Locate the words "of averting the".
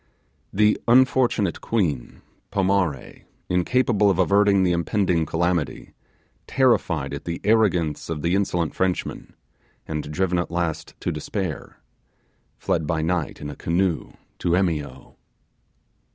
4.09-4.71